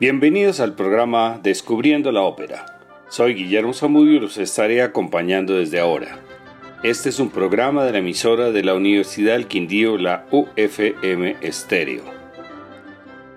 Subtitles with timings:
[0.00, 2.80] Bienvenidos al programa Descubriendo la Ópera.
[3.08, 6.18] Soy Guillermo Zamudio y los estaré acompañando desde ahora.
[6.82, 12.02] Este es un programa de la emisora de la Universidad del Quindío, la UFM Estéreo.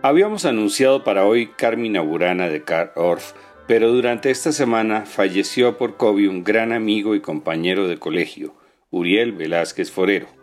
[0.01, 3.33] Habíamos anunciado para hoy Carmina Burana de Karl Orff,
[3.67, 8.55] pero durante esta semana falleció por COVID un gran amigo y compañero de colegio,
[8.89, 10.36] Uriel Velázquez Forero.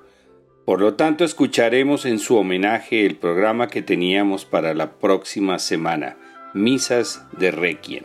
[0.65, 6.17] Por lo tanto, escucharemos en su homenaje el programa que teníamos para la próxima semana,
[6.55, 8.05] Misas de Requiem.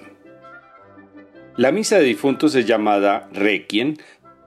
[1.56, 3.96] La misa de difuntos es llamada Requiem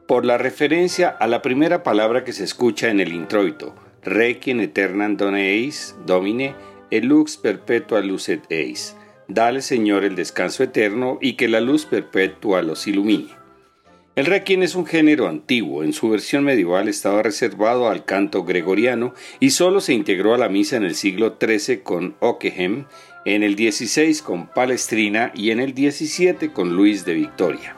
[0.06, 5.16] por la referencia a la primera palabra que se escucha en el introito, Requiem aeternam
[5.16, 5.70] done
[6.04, 6.54] Domine,
[6.90, 8.96] el lux perpetua lucet eis.
[9.28, 13.41] Dale, Señor, el descanso eterno y que la luz perpetua los ilumine.
[14.14, 19.14] El requiem es un género antiguo, en su versión medieval estaba reservado al canto gregoriano
[19.40, 22.84] y solo se integró a la misa en el siglo XIII con Ockeghem,
[23.24, 27.74] en el XVI con Palestrina y en el XVII con Luis de Victoria.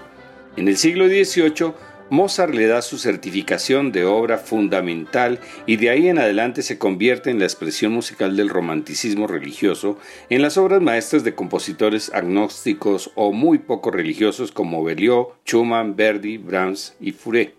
[0.57, 1.73] En el siglo XVIII
[2.15, 7.31] Mozart le da su certificación de obra fundamental y de ahí en adelante se convierte
[7.31, 9.99] en la expresión musical del romanticismo religioso
[10.31, 16.39] en las obras maestras de compositores agnósticos o muy poco religiosos como Berlioz, Schumann, Verdi,
[16.39, 17.57] Brahms y Fauré.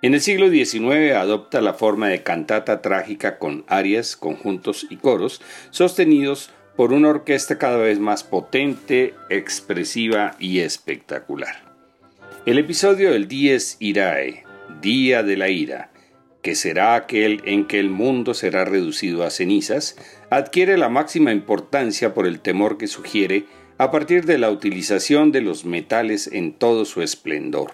[0.00, 5.42] En el siglo XIX adopta la forma de cantata trágica con arias, conjuntos y coros
[5.68, 11.71] sostenidos por una orquesta cada vez más potente, expresiva y espectacular.
[12.44, 14.42] El episodio del Dies Irae,
[14.80, 15.92] Día de la Ira,
[16.42, 19.96] que será aquel en que el mundo será reducido a cenizas,
[20.28, 23.44] adquiere la máxima importancia por el temor que sugiere
[23.78, 27.70] a partir de la utilización de los metales en todo su esplendor.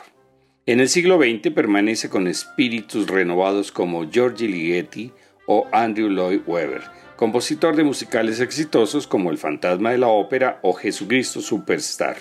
[0.66, 5.12] En el siglo XX permanece con espíritus renovados como Giorgi Ligeti
[5.46, 6.82] o Andrew Lloyd Webber,
[7.16, 12.18] compositor de musicales exitosos como El Fantasma de la Ópera o Jesucristo Superstar.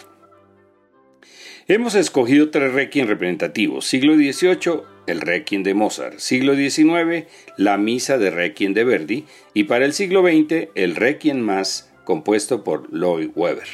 [1.70, 3.86] Hemos escogido tres requiem representativos.
[3.86, 6.20] Siglo XVIII, el requiem de Mozart.
[6.20, 9.26] Siglo XIX, la misa de requiem de Verdi.
[9.54, 13.68] Y para el siglo XX, el requiem más, compuesto por Lloyd Webber.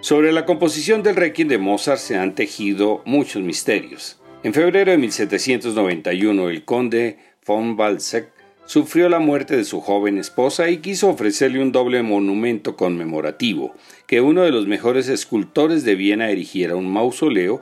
[0.00, 4.20] Sobre la composición del requiem de Mozart se han tejido muchos misterios.
[4.42, 7.16] En febrero de 1791, el conde
[7.46, 8.30] von Balzac
[8.66, 13.74] sufrió la muerte de su joven esposa y quiso ofrecerle un doble monumento conmemorativo,
[14.06, 17.60] que uno de los mejores escultores de Viena erigiera un mausoleo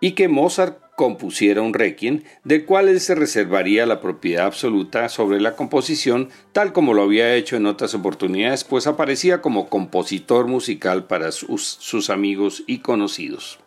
[0.00, 5.40] y que Mozart compusiera un requiem, del cual él se reservaría la propiedad absoluta sobre
[5.40, 11.06] la composición, tal como lo había hecho en otras oportunidades, pues aparecía como compositor musical
[11.06, 13.58] para sus, amigos y conocidos.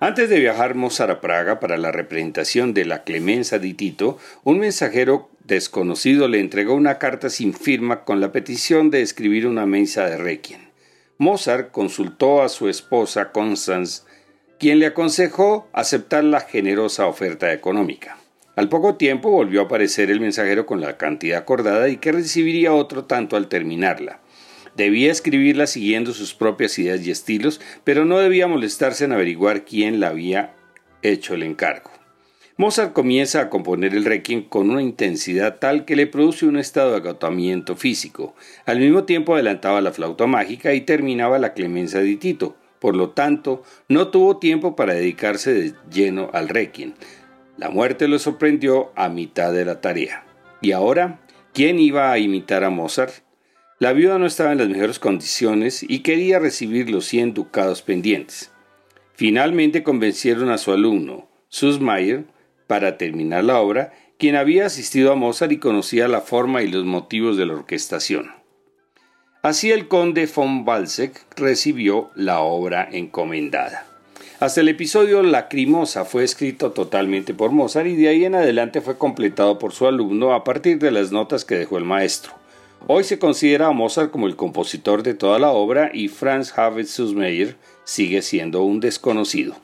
[0.00, 4.58] Antes de viajar Mozart a Praga para la representación de la Clemenza di Tito, un
[4.58, 10.06] mensajero desconocido le entregó una carta sin firma con la petición de escribir una misa
[10.06, 10.71] de requiem.
[11.22, 14.02] Mozart consultó a su esposa Constance,
[14.58, 18.18] quien le aconsejó aceptar la generosa oferta económica.
[18.56, 22.72] Al poco tiempo volvió a aparecer el mensajero con la cantidad acordada y que recibiría
[22.72, 24.18] otro tanto al terminarla.
[24.76, 30.00] Debía escribirla siguiendo sus propias ideas y estilos, pero no debía molestarse en averiguar quién
[30.00, 30.56] la había
[31.02, 31.91] hecho el encargo.
[32.62, 36.92] Mozart comienza a componer el requiem con una intensidad tal que le produce un estado
[36.92, 38.36] de agotamiento físico.
[38.66, 42.54] Al mismo tiempo adelantaba la flauta mágica y terminaba la clemencia de Tito.
[42.78, 46.92] Por lo tanto, no tuvo tiempo para dedicarse de lleno al requiem.
[47.56, 50.24] La muerte lo sorprendió a mitad de la tarea.
[50.60, 51.18] ¿Y ahora?
[51.52, 53.24] ¿Quién iba a imitar a Mozart?
[53.80, 58.52] La viuda no estaba en las mejores condiciones y quería recibir los 100 ducados pendientes.
[59.16, 62.24] Finalmente convencieron a su alumno, Sussmayer,
[62.72, 66.86] para terminar la obra, quien había asistido a Mozart y conocía la forma y los
[66.86, 68.30] motivos de la orquestación.
[69.42, 73.84] Así el conde von Balzac recibió la obra encomendada.
[74.40, 78.96] Hasta el episodio Lacrimosa fue escrito totalmente por Mozart y de ahí en adelante fue
[78.96, 82.32] completado por su alumno a partir de las notas que dejó el maestro.
[82.86, 86.86] Hoy se considera a Mozart como el compositor de toda la obra y Franz Havett
[86.86, 87.54] Sussmayer
[87.84, 89.56] sigue siendo un desconocido.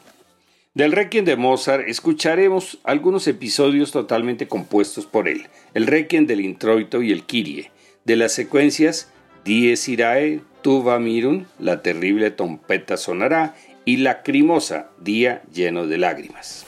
[0.78, 7.02] Del Requiem de Mozart escucharemos algunos episodios totalmente compuestos por él, el Requiem del Introito
[7.02, 7.72] y el Kyrie,
[8.04, 9.12] de las secuencias
[9.44, 16.67] Dies Irae, Tuva Mirun, la terrible trompeta sonará y Lacrimosa, día lleno de lágrimas.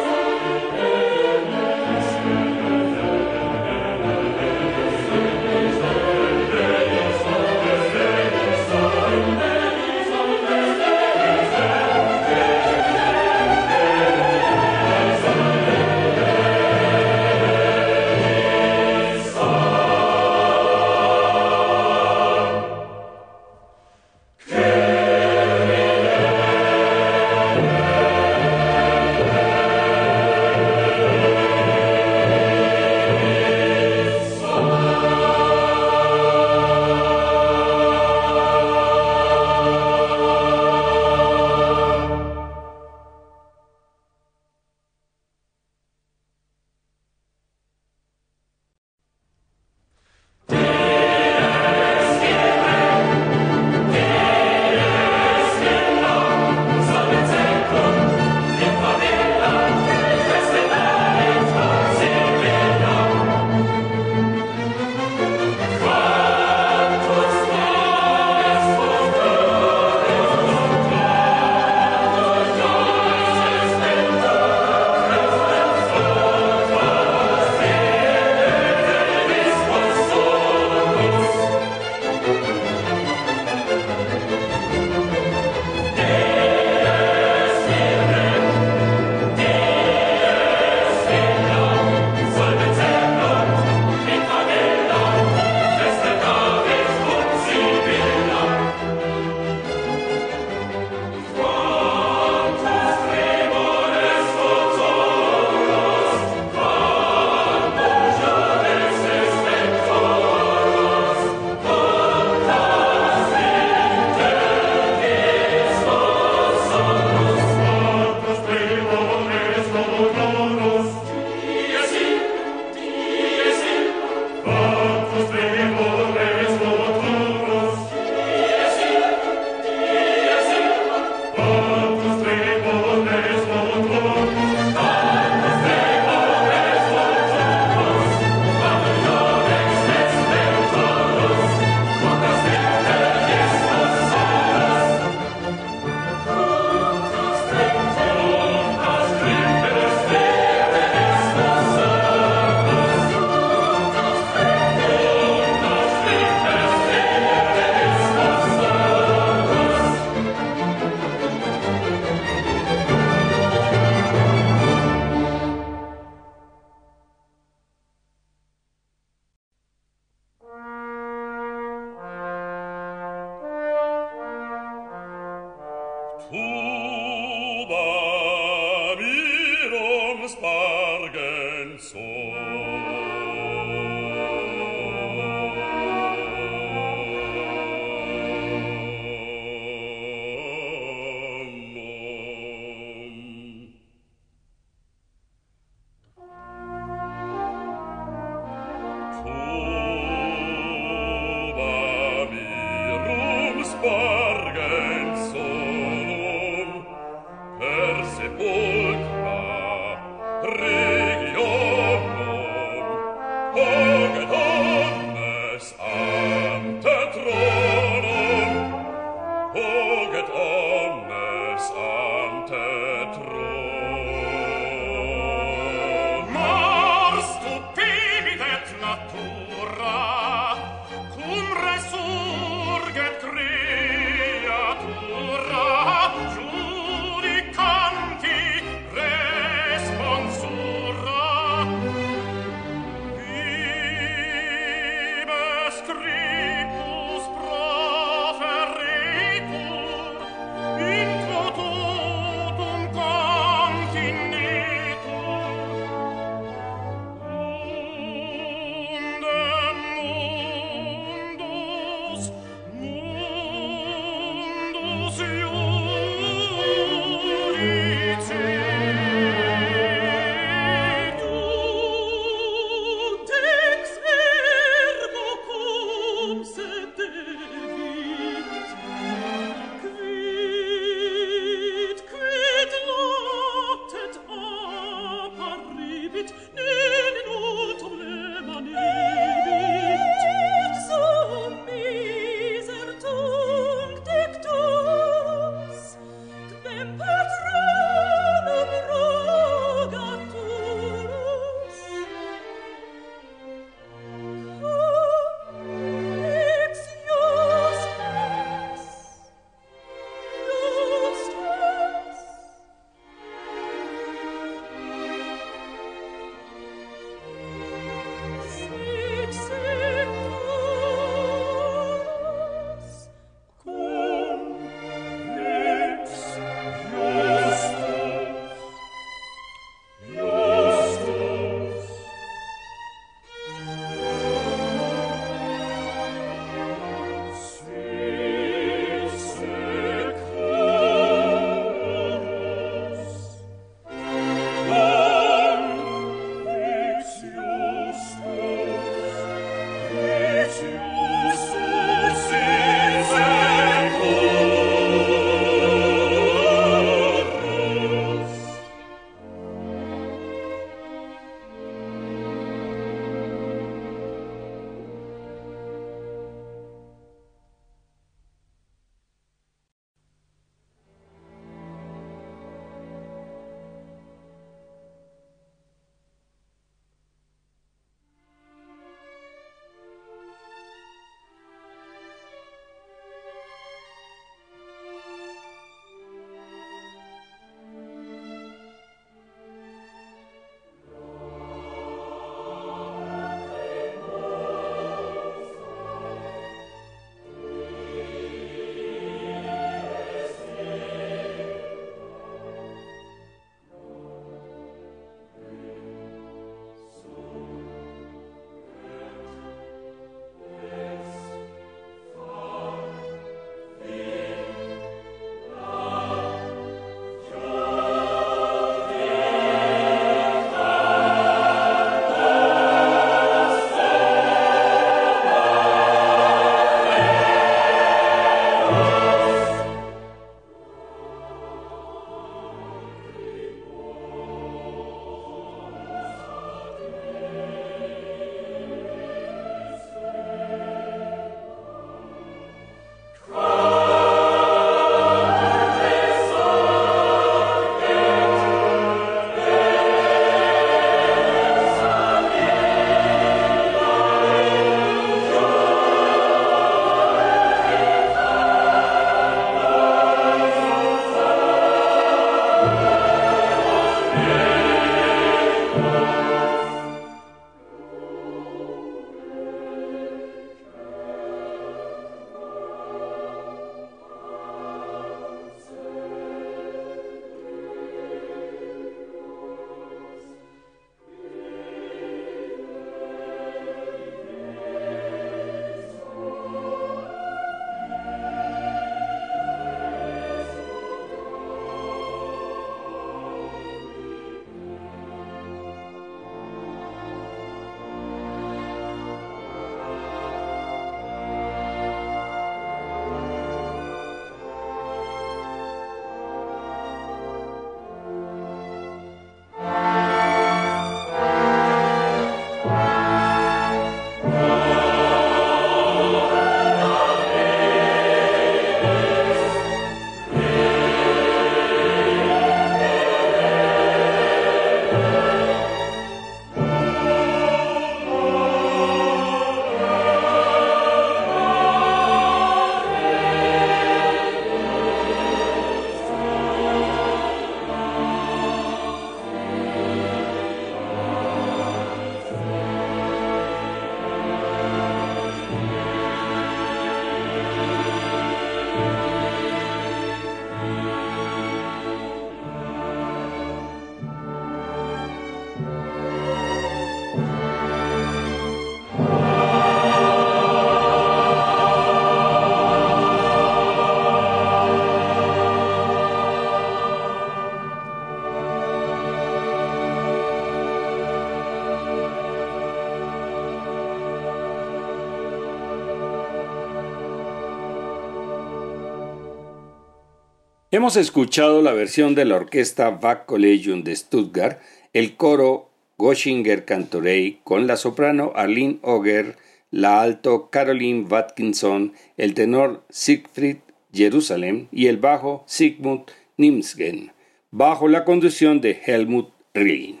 [580.74, 584.58] Hemos escuchado la versión de la orquesta Bach Collegium de Stuttgart,
[584.94, 589.36] el coro Goschinger Cantorei con la soprano Arlene Oger,
[589.70, 593.58] la alto Caroline Watkinson, el tenor Siegfried
[593.92, 596.04] Jerusalem y el bajo Sigmund
[596.38, 597.12] Nimsgen,
[597.50, 600.00] bajo la conducción de Helmut Rilling.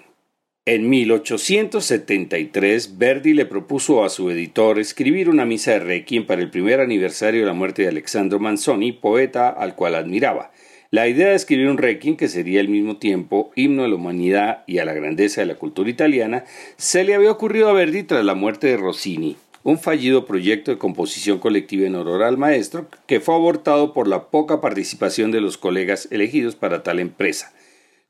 [0.64, 6.50] En 1873, Verdi le propuso a su editor escribir una misa de requiem para el
[6.50, 10.51] primer aniversario de la muerte de Alexandro Manzoni, poeta al cual admiraba.
[10.92, 14.62] La idea de escribir un requiem que sería al mismo tiempo himno a la humanidad
[14.66, 16.44] y a la grandeza de la cultura italiana
[16.76, 20.76] se le había ocurrido a Verdi tras la muerte de Rossini, un fallido proyecto de
[20.76, 25.56] composición colectiva en honor al maestro que fue abortado por la poca participación de los
[25.56, 27.54] colegas elegidos para tal empresa.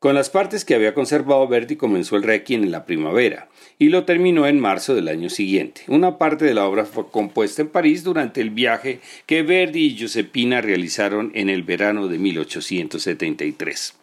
[0.01, 3.47] Con las partes que había conservado Verdi comenzó el Requiem en la primavera
[3.83, 5.83] y lo terminó en marzo del año siguiente.
[5.89, 9.97] Una parte de la obra fue compuesta en París durante el viaje que Verdi y
[9.97, 13.95] Giuseppina realizaron en el verano de 1873.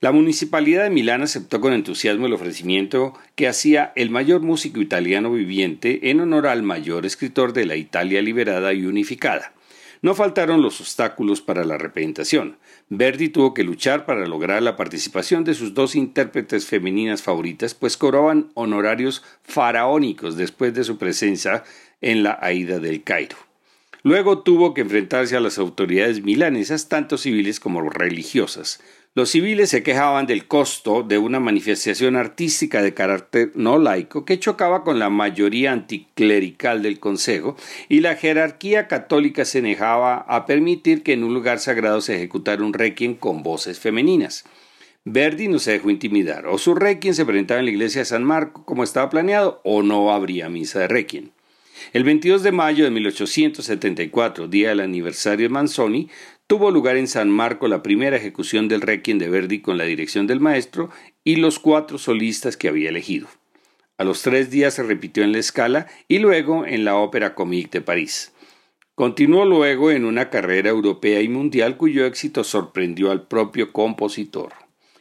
[0.00, 5.30] La municipalidad de Milán aceptó con entusiasmo el ofrecimiento que hacía el mayor músico italiano
[5.30, 9.52] viviente en honor al mayor escritor de la Italia liberada y unificada.
[10.02, 12.56] No faltaron los obstáculos para la representación.
[12.88, 17.96] Verdi tuvo que luchar para lograr la participación de sus dos intérpretes femeninas favoritas, pues
[17.96, 21.62] cobraban honorarios faraónicos después de su presencia
[22.00, 23.36] en la Aida del Cairo.
[24.02, 28.80] Luego tuvo que enfrentarse a las autoridades milanesas, tanto civiles como religiosas,
[29.14, 34.38] los civiles se quejaban del costo de una manifestación artística de carácter no laico que
[34.38, 37.54] chocaba con la mayoría anticlerical del Consejo
[37.90, 42.64] y la jerarquía católica se negaba a permitir que en un lugar sagrado se ejecutara
[42.64, 44.44] un requiem con voces femeninas.
[45.04, 48.24] Verdi no se dejó intimidar, o su requiem se presentaba en la iglesia de San
[48.24, 51.32] Marco como estaba planeado, o no habría misa de requiem.
[51.92, 56.08] El 22 de mayo de 1874, día del aniversario de Manzoni,
[56.46, 60.26] tuvo lugar en San Marco la primera ejecución del Requiem de Verdi con la dirección
[60.26, 60.90] del maestro
[61.24, 63.28] y los cuatro solistas que había elegido.
[63.98, 67.78] A los tres días se repitió en la escala y luego en la Ópera Comique
[67.78, 68.32] de París.
[68.94, 74.52] Continuó luego en una carrera europea y mundial cuyo éxito sorprendió al propio compositor.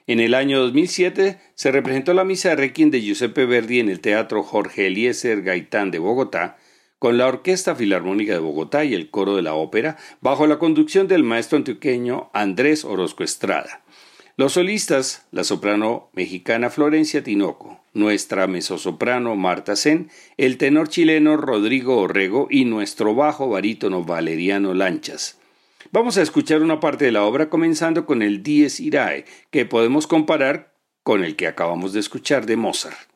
[0.08, 4.00] En el año 2007 se representó la misa de Requiem de Giuseppe Verdi en el
[4.00, 6.58] Teatro Jorge Eliezer Gaitán de Bogotá,
[7.02, 11.08] con la Orquesta Filarmónica de Bogotá y el Coro de la Ópera, bajo la conducción
[11.08, 13.82] del maestro antioqueño Andrés Orozco Estrada.
[14.38, 21.98] Los solistas, la soprano mexicana Florencia Tinoco, nuestra mezzosoprano Marta Sen, el tenor chileno Rodrigo
[21.98, 25.40] Orrego y nuestro bajo barítono Valeriano Lanchas.
[25.92, 30.06] Vamos a escuchar una parte de la obra comenzando con el Dies Irae, que podemos
[30.06, 33.11] comparar con el que acabamos de escuchar de Mozart.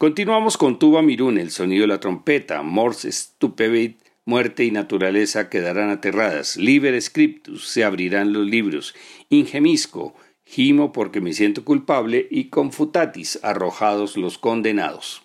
[0.00, 5.90] Continuamos con Tuba Mirún, el sonido de la trompeta, Morse Stupevit, muerte y naturaleza quedarán
[5.90, 8.94] aterradas, Liber Scriptus, se abrirán los libros,
[9.28, 15.22] Ingemisco, gimo porque me siento culpable y confutatis, arrojados los condenados.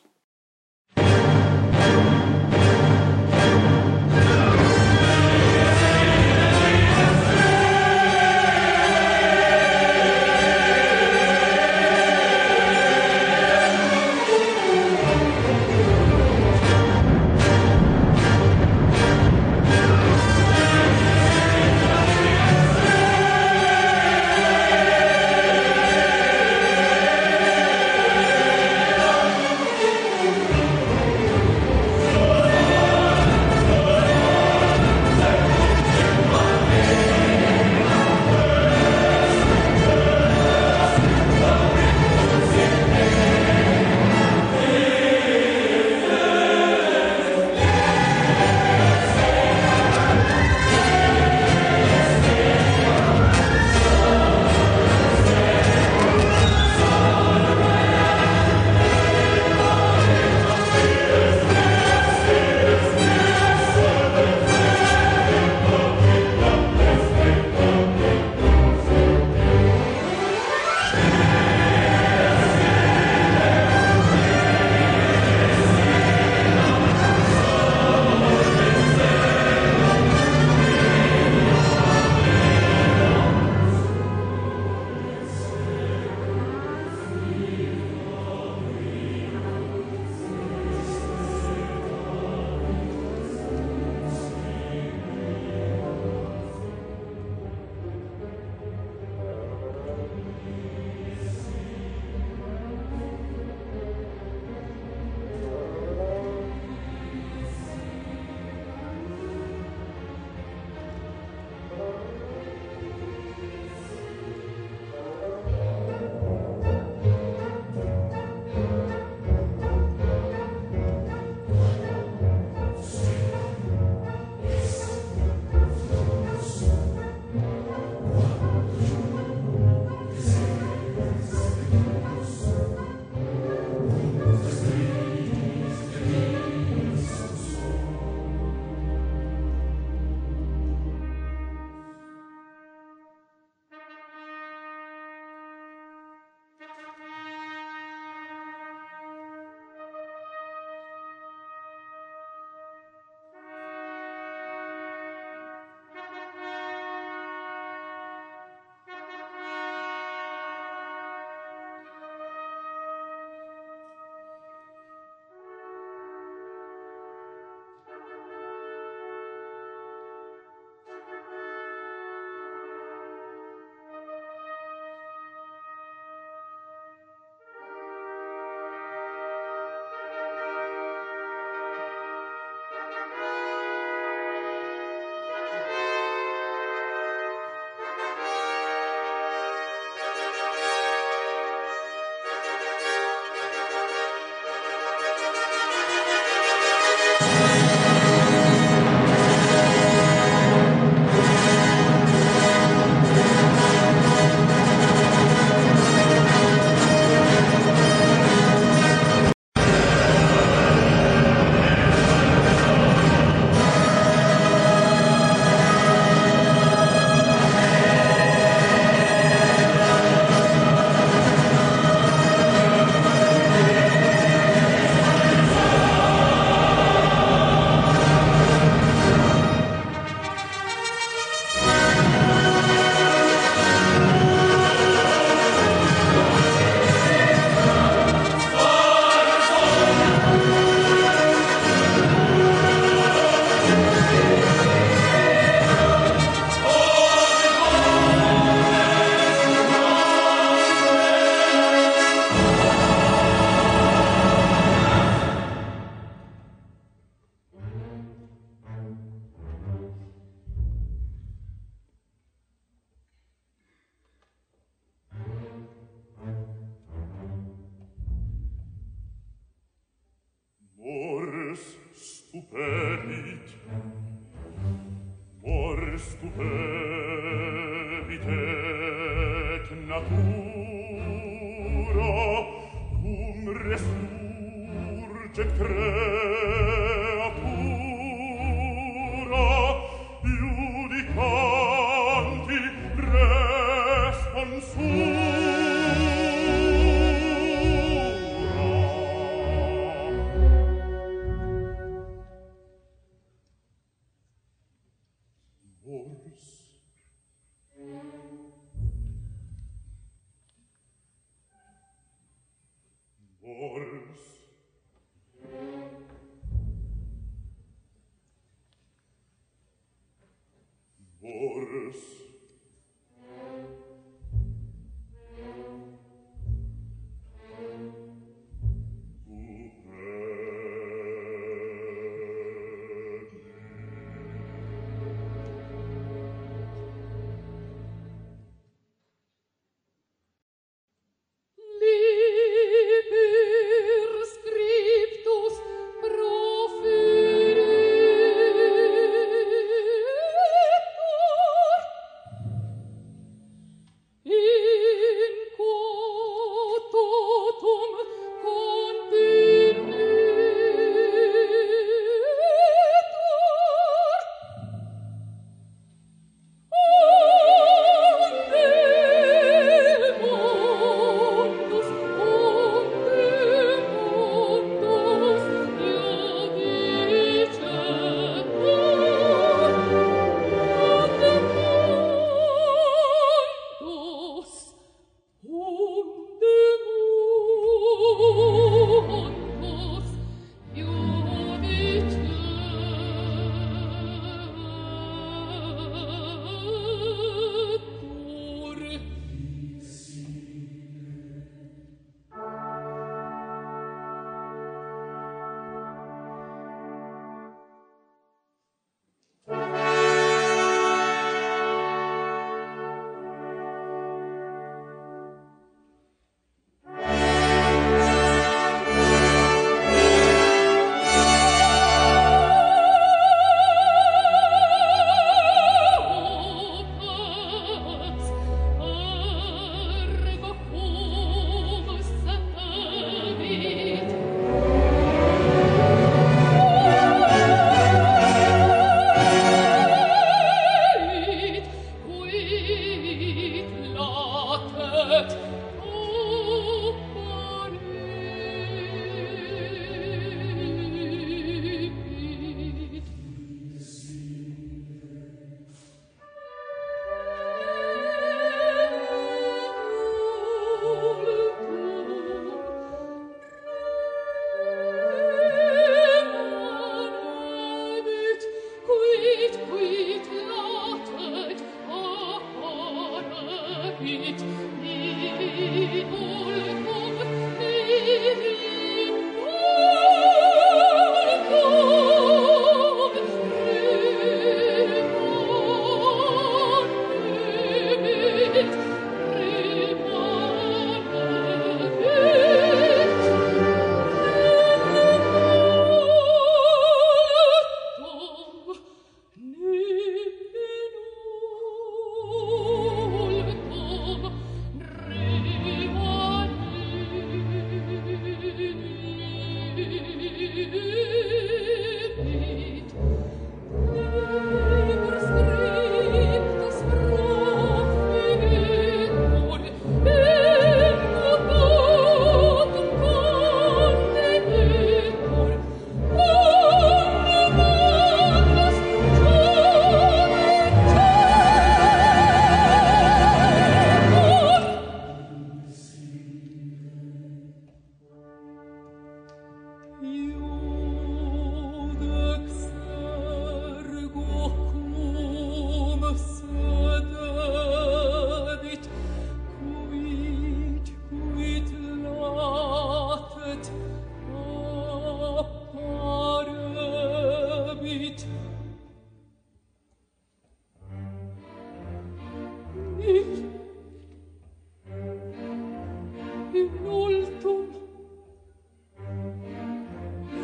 [566.56, 567.68] in ultum,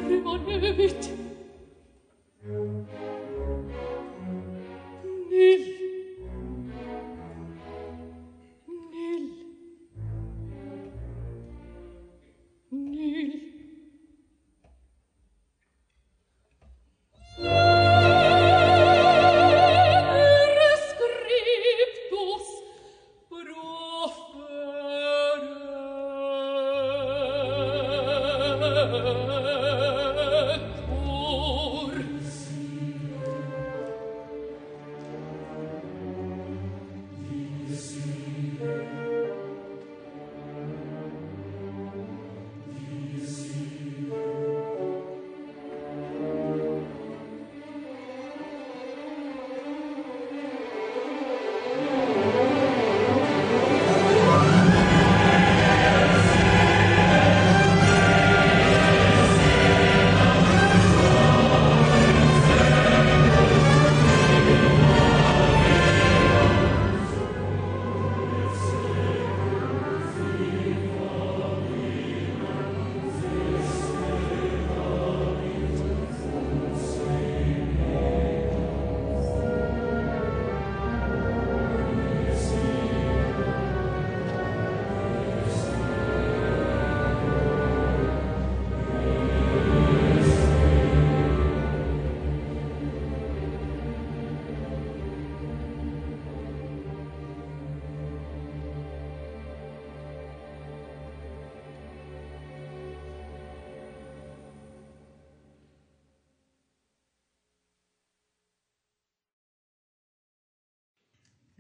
[0.10, 1.21] rimanebit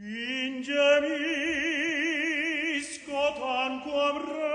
[0.04, 1.14] Ingemisco
[3.38, 4.51] tanquam re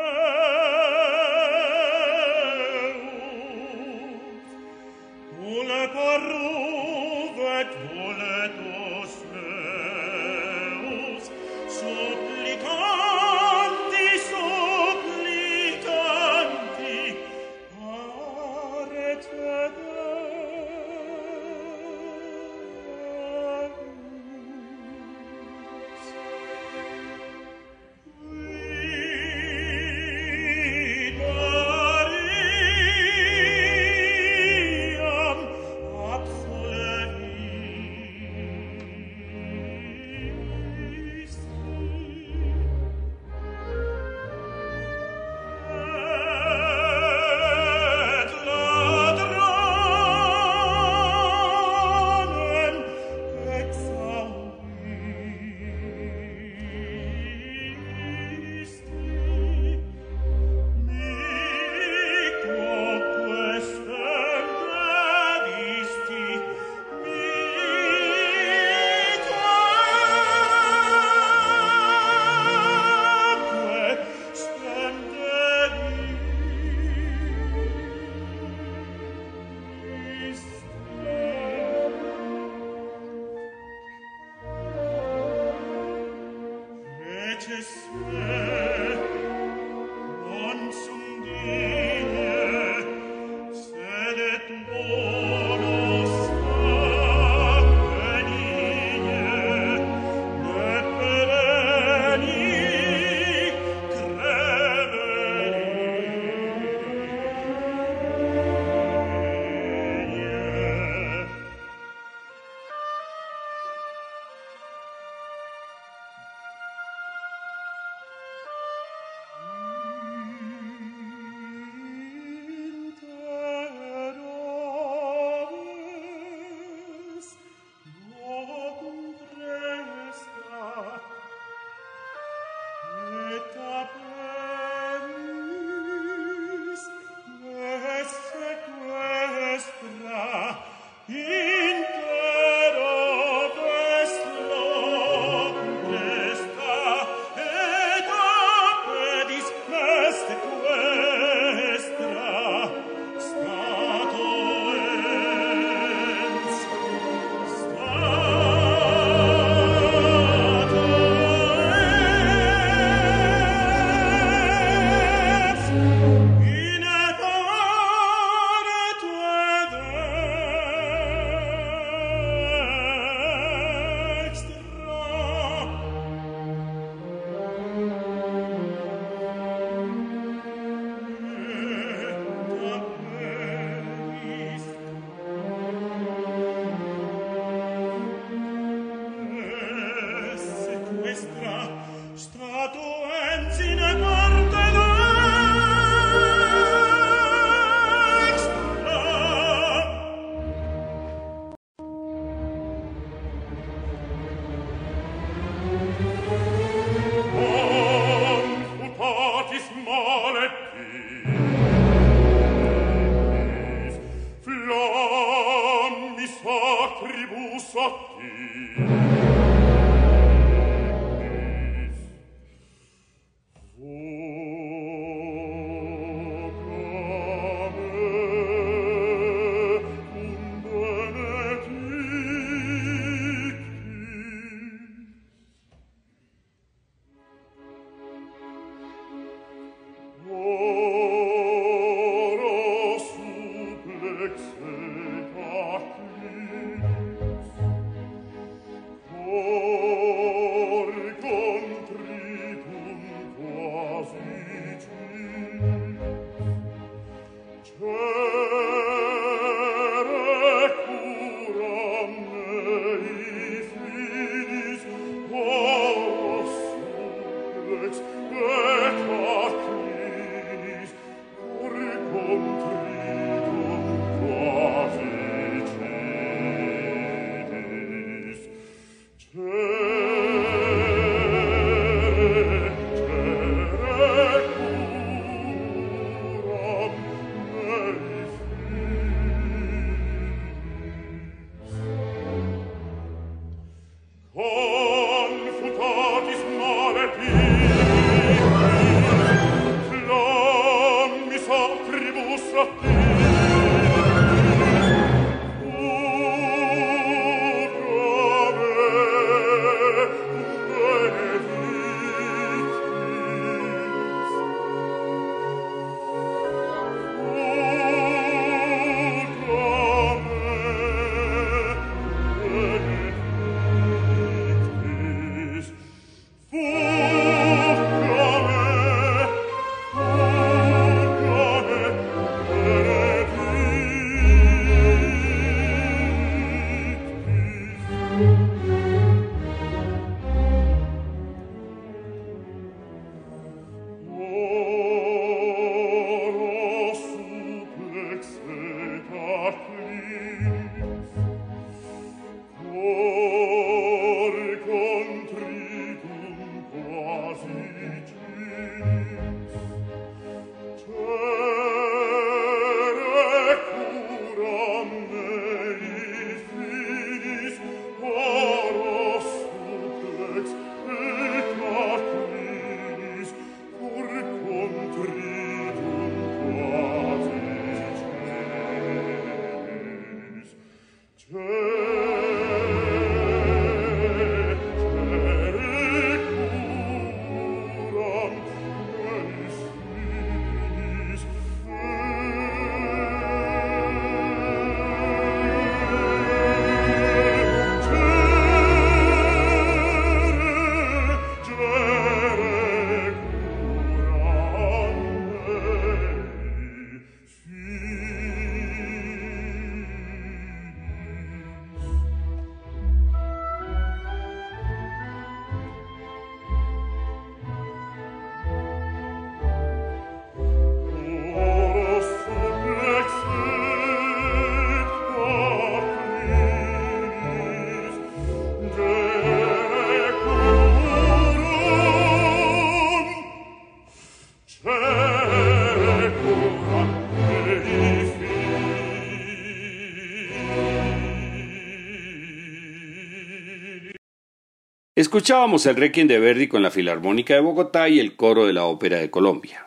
[444.97, 448.65] Escuchábamos el Requiem de Verdi con la Filarmónica de Bogotá y el coro de la
[448.65, 449.67] Ópera de Colombia.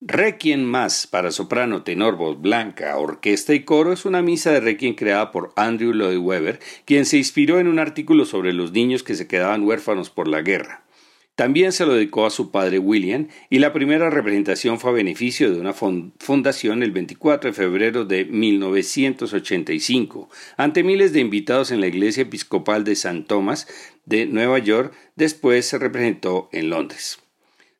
[0.00, 4.94] Requiem más para soprano, tenor, voz blanca, orquesta y coro es una misa de Requiem
[4.94, 9.14] creada por Andrew Lloyd Webber, quien se inspiró en un artículo sobre los niños que
[9.14, 10.86] se quedaban huérfanos por la guerra.
[11.34, 15.52] También se lo dedicó a su padre William y la primera representación fue a beneficio
[15.52, 21.88] de una fundación el 24 de febrero de 1985, ante miles de invitados en la
[21.88, 23.24] iglesia episcopal de St.
[23.26, 23.66] Thomas
[24.04, 27.18] de Nueva York, después se representó en Londres.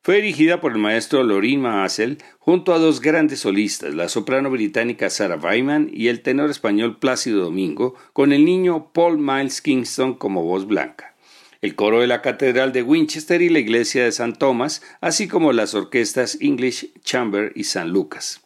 [0.01, 5.09] Fue dirigida por el maestro Lorin Maazel junto a dos grandes solistas, la soprano británica
[5.09, 10.43] Sarah Wyman y el tenor español Plácido Domingo, con el niño Paul Miles Kingston como
[10.43, 11.14] voz blanca
[11.65, 15.51] el coro de la Catedral de Winchester y la Iglesia de San Tomás, así como
[15.51, 18.41] las orquestas English Chamber y San Lucas.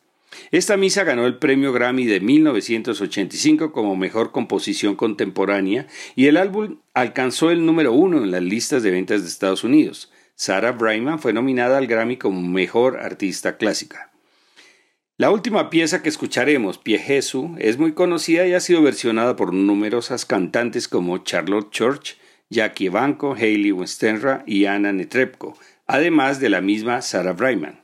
[0.51, 6.78] Esta misa ganó el premio Grammy de 1985 como mejor composición contemporánea y el álbum
[6.93, 10.11] alcanzó el número uno en las listas de ventas de Estados Unidos.
[10.36, 14.11] Sarah Brightman fue nominada al Grammy como mejor artista clásica.
[15.17, 19.53] La última pieza que escucharemos, Pie Jesús, es muy conocida y ha sido versionada por
[19.53, 22.17] numerosas cantantes como Charlotte Church,
[22.50, 27.84] Jackie Banco, Hayley Westenra y Anna Netrebko, además de la misma Sarah Brightman.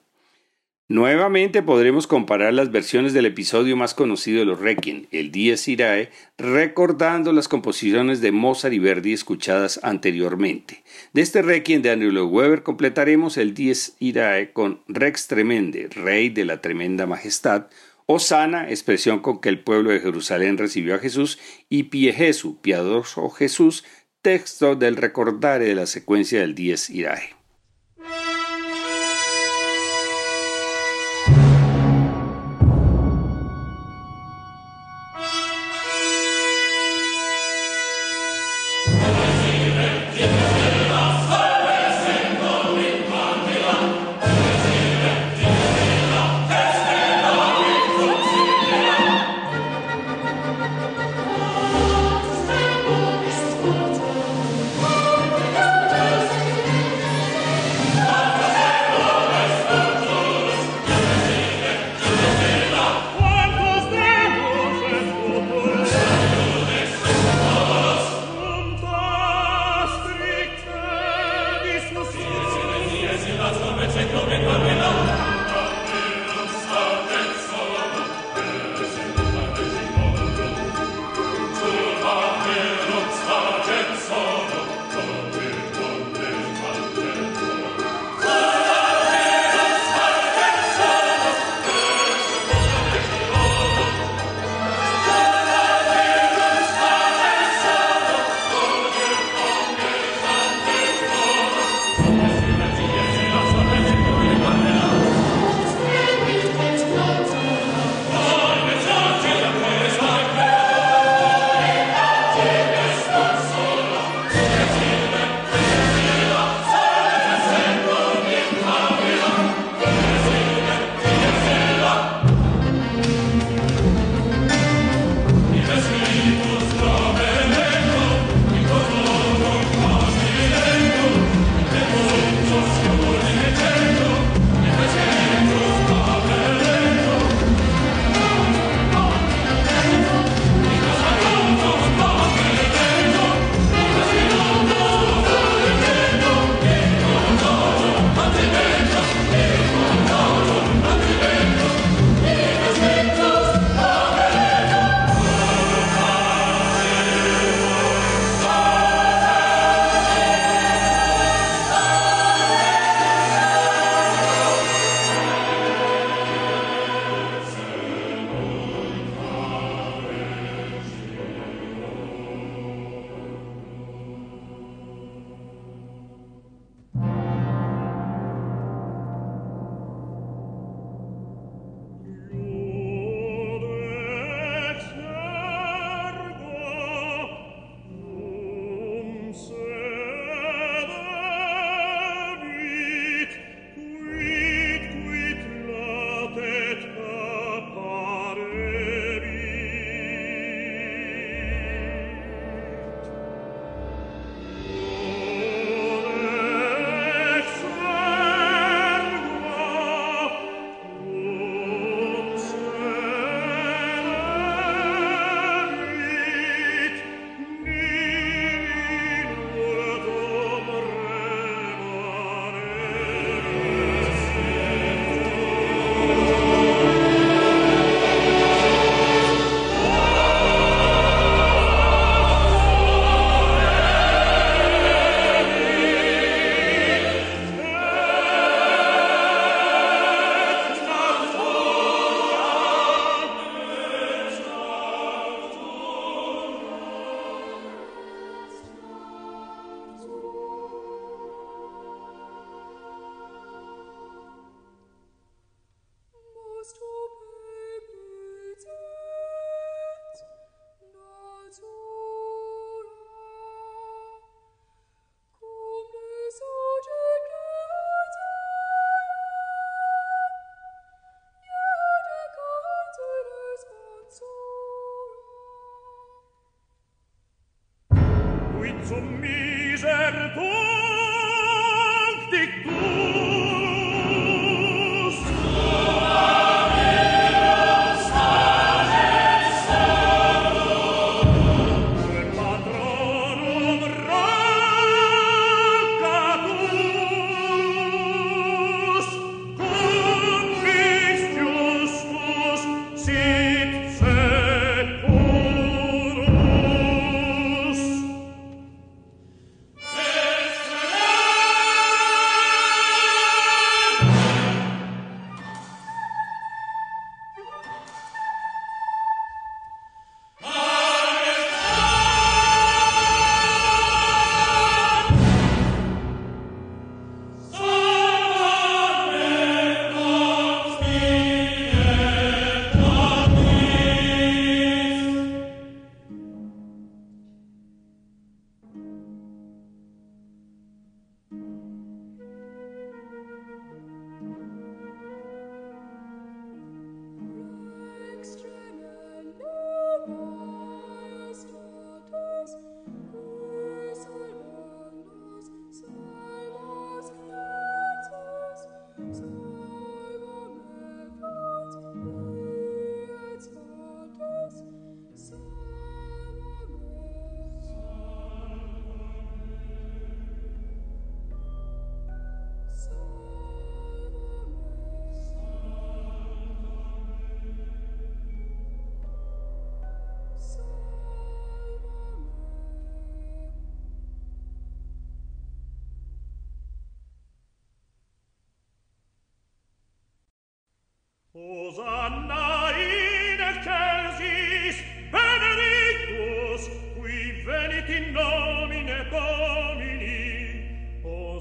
[0.88, 6.11] Nuevamente podremos comparar las versiones del episodio más conocido de los Requiem, el Dies Irae,
[6.38, 10.84] recordando las composiciones de Mozart y Verdi escuchadas anteriormente.
[11.11, 16.45] De este Requiem de Andrew Lloyd completaremos el Dies Irae con Rex Tremende, Rey de
[16.45, 17.66] la Tremenda Majestad,
[18.05, 23.28] Osana, expresión con que el pueblo de Jerusalén recibió a Jesús, y Pie Jesu, piadoso
[23.32, 23.84] Jesús,
[24.26, 27.36] texto del recordare de la secuencia del Dies Irae.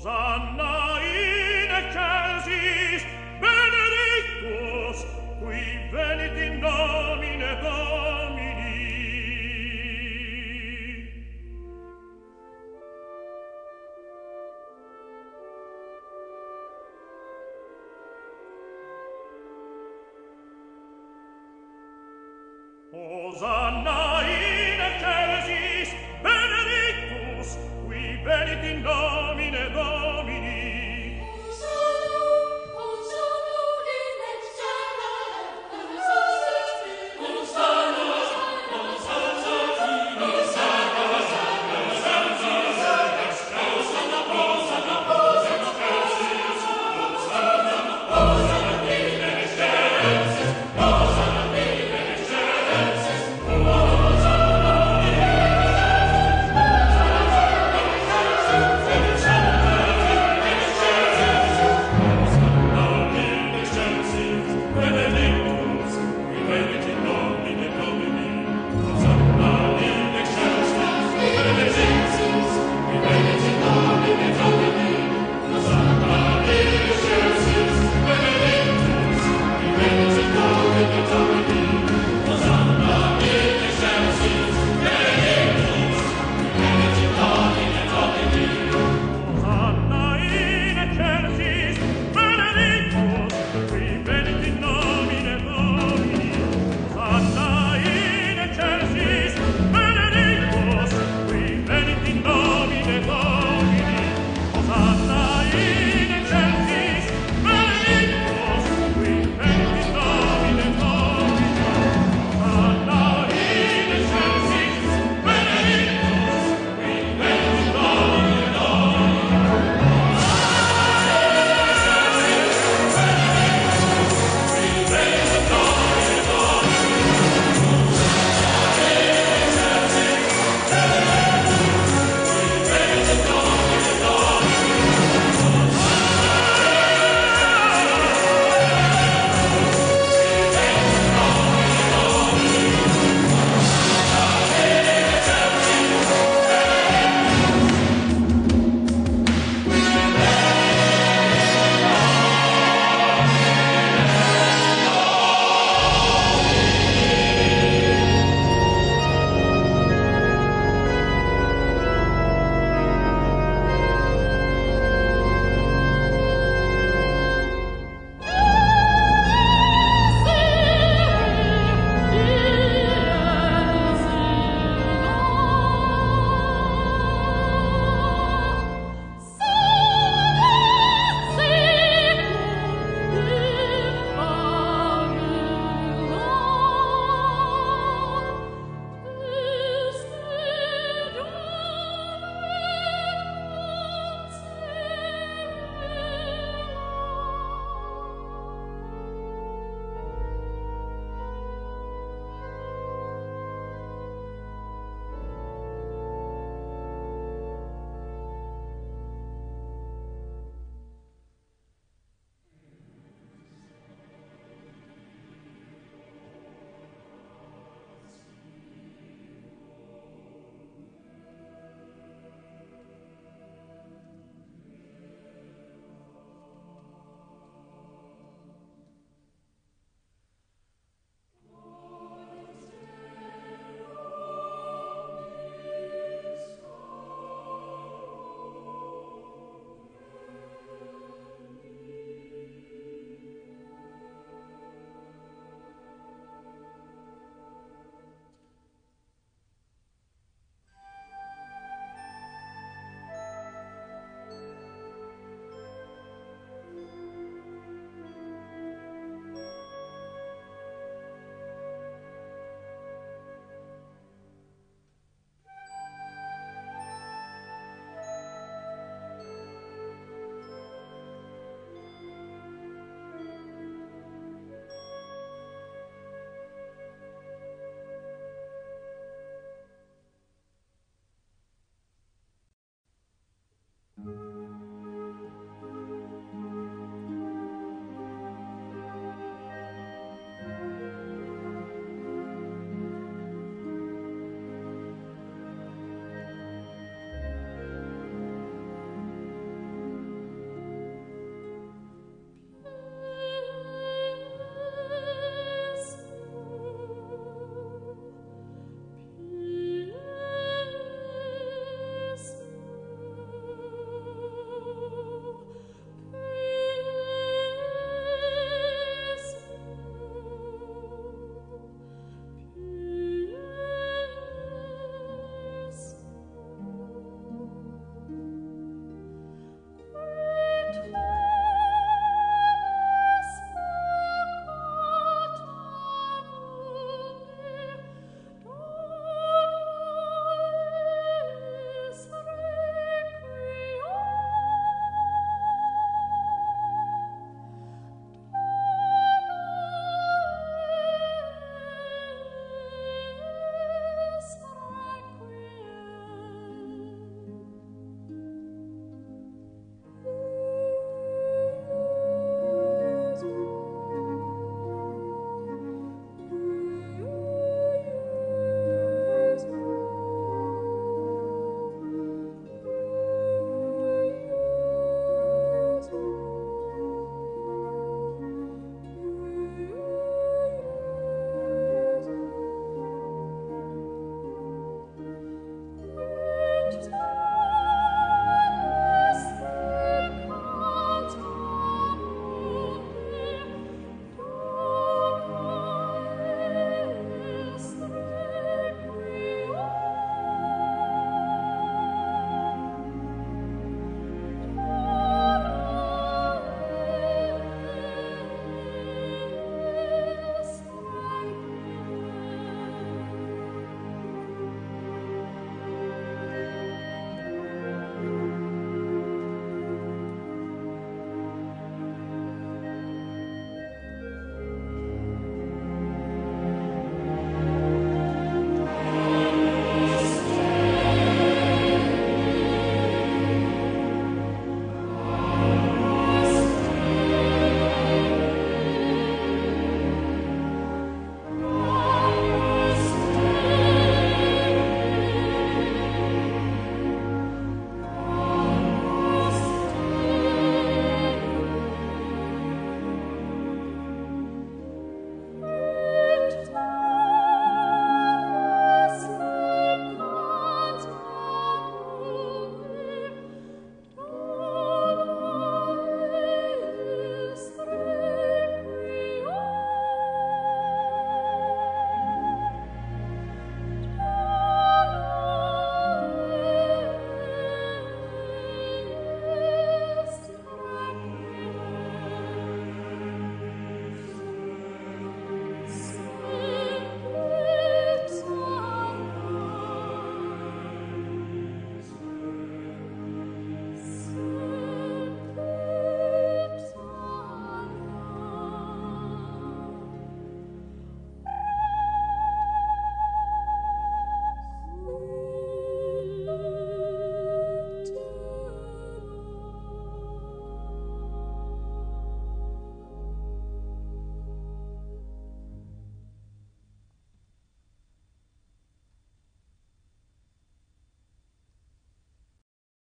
[0.05, 3.03] Hosanna in excelsis,
[3.41, 5.07] benedictus,
[5.41, 8.34] qui venit in nomine Domini,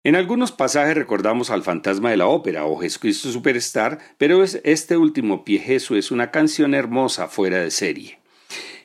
[0.06, 5.46] En algunos pasajes recordamos al fantasma de la ópera o Jesucristo Superstar, pero este último
[5.46, 8.18] pie Jesús es una canción hermosa fuera de serie.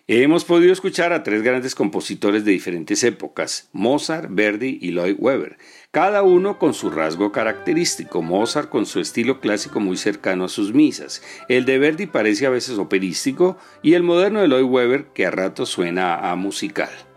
[0.08, 5.58] Hemos podido escuchar a tres grandes compositores de diferentes épocas, Mozart, Verdi y Lloyd Webber,
[5.92, 10.74] cada uno con su rasgo característico, Mozart con su estilo clásico muy cercano a sus
[10.74, 15.26] misas, el de Verdi parece a veces operístico y el moderno de Lloyd Webber que
[15.26, 17.09] a ratos suena a musical.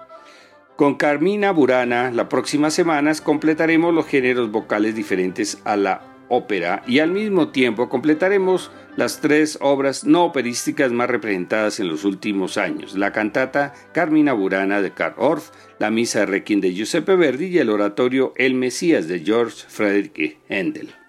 [0.76, 7.00] Con Carmina Burana, la próxima semana completaremos los géneros vocales diferentes a la ópera y
[7.00, 12.96] al mismo tiempo completaremos las tres obras no operísticas más representadas en los últimos años,
[12.96, 17.68] la cantata Carmina Burana de Karl Orff, la misa Requiem de Giuseppe Verdi y el
[17.68, 21.01] oratorio El Mesías de George Frederick Handel.